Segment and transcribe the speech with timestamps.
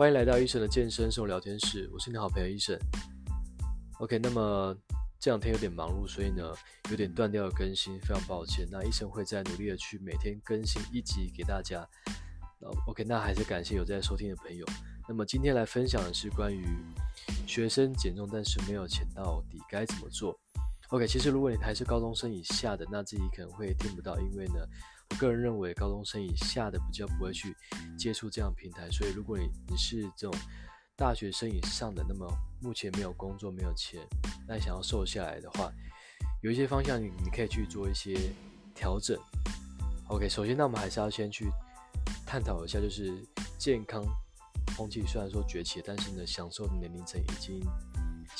[0.00, 2.74] 欢迎来到医生的健身生活聊天室，我是你的好朋友医生。
[3.98, 4.74] OK，那么
[5.18, 6.54] 这两天有点忙碌，所以呢
[6.90, 8.66] 有点断掉了更新，非常抱歉。
[8.70, 11.86] 那医生会再努力的去每天更新一集给大家。
[12.86, 14.64] OK，那还是感谢有在收听的朋友。
[15.06, 16.64] 那么今天来分享的是关于
[17.46, 20.34] 学生减重，但是没有钱到底该怎么做
[20.88, 24.66] ？OK，其实如果你还是高中生以下的，那自己可能会听不到，因为呢。
[25.18, 27.54] 个人认为，高中生以下的比较不会去
[27.98, 30.34] 接触这样平台，所以如果你你是这种
[30.96, 32.26] 大学生以上的，那么
[32.60, 34.00] 目前没有工作、没有钱，
[34.46, 35.72] 那想要瘦下来的话，
[36.42, 38.32] 有一些方向你你可以去做一些
[38.74, 39.18] 调整。
[40.08, 41.50] OK，首先，那我们还是要先去
[42.26, 43.24] 探讨一下，就是
[43.58, 44.02] 健康
[44.76, 47.60] 风气虽然说崛起，但是呢，享受的年龄层已经。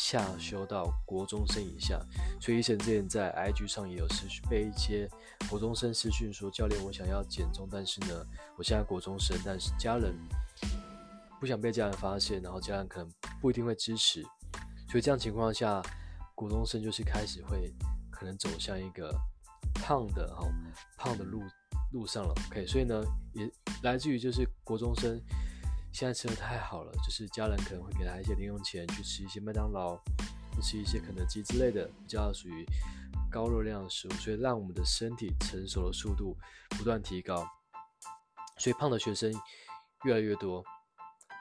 [0.03, 2.01] 下修到国中生以下，
[2.41, 5.07] 所以医生之前在 IG 上也有私讯，被一些
[5.51, 10.17] 国中生私讯说：“教练，我想要减重，但是呢，我现在国中生，但是家人
[11.39, 14.23] 不想被家人发现，然后家人可能不一定会支持，
[14.89, 15.83] 所以这样情况下，
[16.35, 17.71] 国中生就是开始会
[18.11, 19.15] 可能走向一个
[19.75, 20.49] 胖的哈
[20.97, 21.43] 胖的路
[21.93, 22.33] 路上了。
[22.49, 23.47] OK，所以呢，也
[23.83, 25.21] 来自于就是国中生。”
[25.93, 29.99] 现在吃的太好了，就是家人可能会给他一些零用钱去吃一些麦当劳，
[30.63, 32.65] 吃一些肯德基之类的，比较属于
[33.31, 36.37] 高热量的食物，所以让我们的身体成熟的速度
[36.71, 37.47] 不断提高，
[38.57, 39.33] 所以胖的学生
[40.05, 40.65] 越来越多。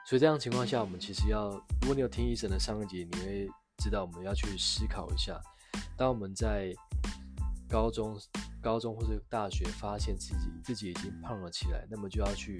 [0.05, 1.49] 所以这样情况下，我们其实要，
[1.81, 5.39] 如果你有听医生的上一集，你会知道我们要去思考一下，
[5.95, 6.73] 当我们在
[7.69, 8.19] 高中、
[8.61, 12.59] 高中或者大学发现自己自己已经胖了起来，那么就要去。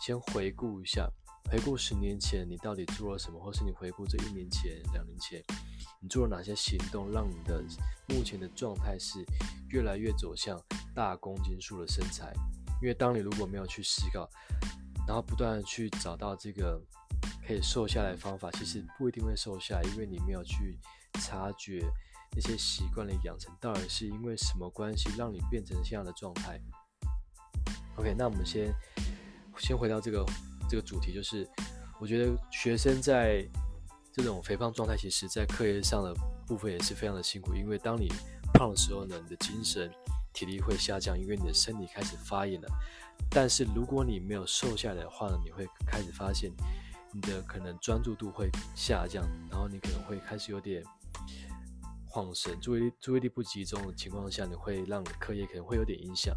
[0.00, 1.06] 先回顾一下，
[1.50, 5.44] 回顾十年前你到底做了什么，或是你回顾这一年前、两年前，
[6.00, 7.62] 你做了哪些行动，让你的
[8.08, 9.22] 目前的状态是
[9.68, 10.58] 越来越走向
[10.94, 12.32] 大公斤数的身材？
[12.80, 14.26] 因为当你如果没有去思考，
[15.06, 16.80] 然后不断的去找到这个
[17.46, 20.78] 可以瘦下来的方法，其实不一定会瘦下来，因为你没有去
[21.20, 21.84] 察觉
[22.34, 26.58] 那些习惯的养成到底是因为什么关系让你变成现在的状态。
[27.96, 28.74] OK，那我们先。
[29.60, 30.24] 先回到这个
[30.68, 31.48] 这个主题，就是
[32.00, 33.46] 我觉得学生在
[34.12, 36.14] 这种肥胖状态，其实在课业上的
[36.46, 37.54] 部分也是非常的辛苦。
[37.54, 38.08] 因为当你
[38.52, 39.90] 胖的时候呢，你的精神
[40.32, 42.68] 体力会下降，因为你的身体开始发炎了。
[43.30, 46.50] 但是如果你没有瘦下来的话呢，你会开始发现
[47.12, 50.82] 你的可能专注度会下降，然后你可能会开始有点
[52.08, 56.34] 恍神，注意力注意力不集中的情况下，你会让课业可能会有点影响。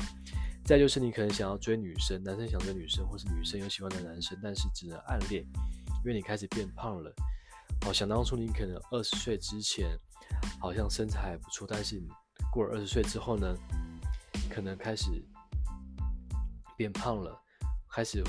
[0.66, 7.14] 再就是你可能想要追女生，男生想追女生，或是女生有喜欢的男生，但是只能暗恋，因为你开始变胖了。
[7.82, 9.98] 好，想当初你可能二十岁之前
[10.62, 12.02] 好像身材还不错，但是
[12.50, 13.54] 过了二十岁之后呢，
[14.50, 15.10] 可能开始
[16.78, 17.38] 变胖了，
[17.92, 18.24] 开始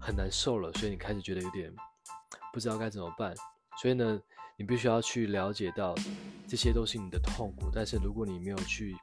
[0.00, 1.74] 很难受了，所以你开始觉得有点
[2.52, 3.34] 不知道该怎么办。
[3.80, 4.20] 所以呢，
[4.56, 5.96] 你必须要去了解到
[6.46, 8.96] 这些都是你的痛苦，但是如果你没有去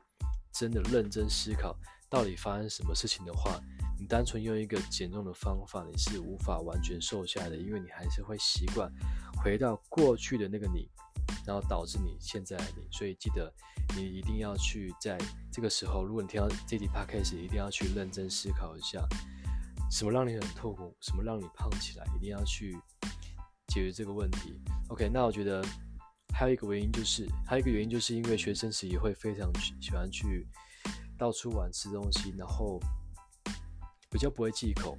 [0.53, 1.77] 真的认真思考。
[2.09, 3.59] 到底发生什么事情的话，
[3.99, 8.91] 你单纯用一个减重的方法，你是无法完全瘦下来的，因为你还是会习惯
[9.43, 10.89] 回到过去的那个你，
[11.45, 12.87] 然后导致你现在你。
[12.91, 13.53] 所以记得
[13.95, 15.17] 你一定要去在
[15.51, 19.05] 这个时候，如果你听到这集 podcast，一定要去认真思考一下，
[19.91, 22.75] 什么让你很痛苦，什么让你胖起来，一定要去
[23.67, 24.59] 解决这个问题。
[24.87, 25.63] OK，那我觉得
[26.33, 30.47] 还有一个原因就是，还有一个原因就是因为学生时也会非常喜欢去。
[31.19, 32.79] 到处玩吃东西，然后
[34.09, 34.97] 比较不会忌口，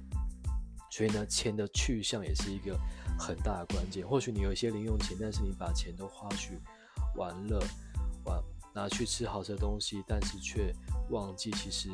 [0.91, 2.79] 所以呢，钱的去向也是一个
[3.17, 4.07] 很大的关键。
[4.07, 6.61] 或许你有一些零用钱，但是你把钱都花去
[7.15, 7.59] 玩乐，
[8.23, 8.39] 玩
[8.73, 10.71] 拿去吃好吃的东西，但是却
[11.09, 11.89] 忘记其实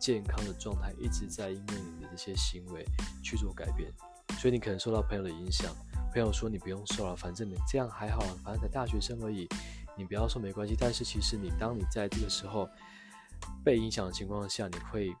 [0.00, 2.82] 健康的状态一直在因为你的这些行为
[3.22, 3.92] 去做改变。
[4.40, 5.72] 所以你可能受到朋友的影响，
[6.12, 9.46] 朋友说你不用瘦了，反正你这样还好，反正才大学生而已，
[9.96, 10.74] 你不要瘦没关系。
[10.76, 12.68] 但是其实你当你在这个时候，
[13.64, 15.14] 被影响的情况下，你会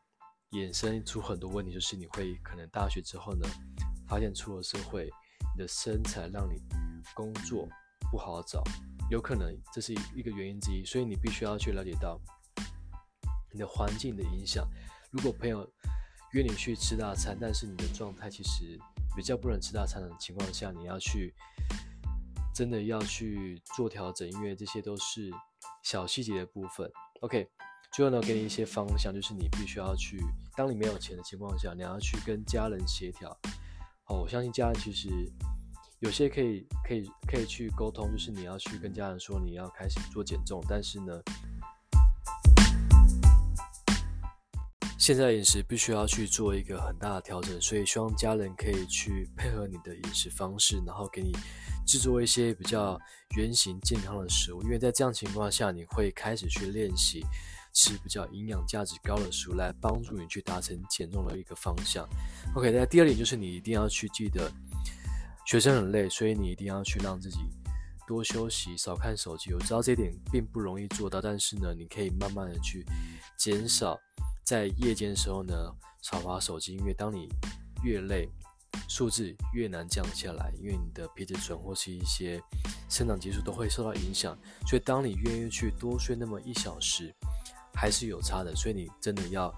[0.52, 3.48] 衍生出很多问题，就是你会可能大学之后呢，
[4.06, 5.10] 发现出了社会，
[5.54, 6.60] 你的身材让你
[7.14, 7.68] 工作
[8.10, 8.62] 不好找，
[9.10, 12.20] 有可能这是一个原因之一，所以你必须要去了解到
[13.52, 14.66] 你的环境的影响。
[15.10, 15.68] 如果朋友
[16.32, 18.78] 约你去吃大餐，但是你的状态其实
[19.16, 21.34] 比较不能吃大餐的情况下，你要去
[22.54, 25.30] 真的要去做调整，因为这些都是
[25.82, 26.90] 小细节的部分。
[27.20, 27.50] OK。
[27.96, 30.22] 最后呢，给你一些方向，就是你必须要去，
[30.54, 33.30] 当你没有钱的情况下，你要去跟家人协调。
[34.04, 35.08] 哦，我相信家人其实
[36.00, 41.22] 有些可以、可以、可以去沟通，就是你要去跟家人说你要开始做减重，但是呢，
[44.98, 51.32] 现在饮食必须要去做一个很大的调整，所以希望家人可以去配合你的饮食方式，然后给你
[51.86, 53.00] 制作一些比较
[53.38, 54.62] 原型健康的食物。
[54.64, 57.24] 因为在这样情况下，你会开始去练习
[57.76, 62.08] 吃比较营养价值高的食物，来帮助你去达成减重的一个方向。
[62.54, 64.50] OK，那第二点就是你一定要去记得，
[65.46, 67.38] 学生很累，所以你一定要去让自己
[68.08, 69.52] 多休息，少看手机。
[69.52, 72.82] 我知道这一点并不容易做到，但是呢，你可以慢慢的去
[73.36, 73.98] 减少。
[74.42, 75.54] 在夜间的时候呢，
[76.00, 77.28] 少滑手机，因为当你
[77.82, 78.26] 越累，
[78.88, 82.40] 数字越难降下来，因为你的皮质醇或是一些
[82.88, 84.38] 生长激素都会受到影响。
[84.66, 87.12] 所以当你愿意去多睡那么一小时，
[87.76, 88.56] 还是有差的。
[88.56, 89.54] 所以你真的要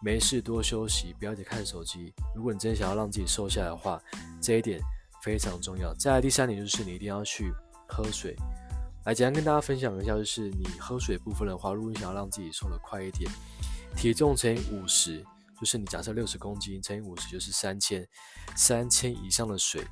[0.00, 2.14] 没事多休息，不要去看手机。
[2.34, 4.00] 如果你真的想要让自己瘦下来的话，
[4.40, 4.80] 这一点
[5.22, 5.92] 非常重要。
[5.94, 7.52] 再来第三点就是你一定要去
[7.88, 8.36] 喝水。
[9.04, 13.30] 来简单跟大家分享一下，就是你喝水部分的话，如果你想要让自己瘦得快一点。
[13.96, 15.24] 体重乘以五十，
[15.58, 18.06] 就是你假设六十公斤乘以五十就是三千，
[18.54, 19.84] 三千以上的水，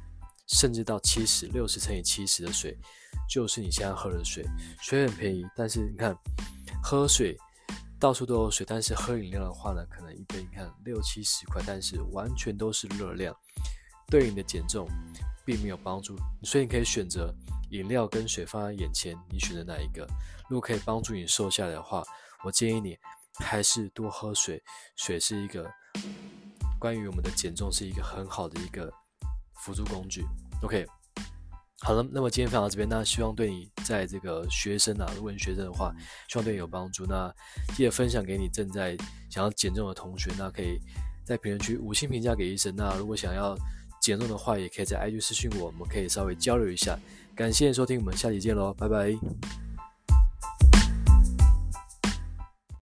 [0.47, 2.79] 甚至到七十，六十乘以七十的水，
[3.29, 4.47] 就是你现在喝的水。
[4.81, 6.17] 水很便宜，但是你看，
[6.83, 7.37] 喝水
[7.99, 13.35] 到处都有水，但是喝饮料的话呢，可能一杯你看六七十块，但是完全都是热量，
[14.09, 14.87] 对你的减重
[15.45, 16.17] 并没有帮助。
[16.43, 17.35] 所以你可以选择
[17.71, 20.07] 饮料跟水放在眼前，你选择哪一个？
[20.49, 22.05] 如果可以帮助你瘦下来的话，
[22.45, 22.97] 我建议你。
[23.41, 24.61] 还是多喝水，
[24.97, 25.65] 水是一个
[26.77, 28.93] 关于我们的减重是一个很好的一个
[29.63, 30.27] 辅助工具。
[30.61, 30.85] OK，
[31.81, 35.95] 好了，那么今天分享到这边，那希望对你在这个学生啊，如果你学生的话，
[36.29, 37.07] 希望对你有帮助。
[37.07, 37.33] 那
[37.75, 38.97] 记得分享给你正在
[39.31, 40.81] 想要减重的同学，那可以
[41.25, 42.75] 在评论区五星评价给医生。
[42.77, 43.57] 那如果想要
[44.01, 46.99] 减重的话，也可以在 IG 私信我，我们可以稍微交流一下。
[47.35, 49.68] 感谢收听，我们下期见喽，拜拜。